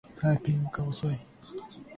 [0.19, 1.15] タイピングが遅い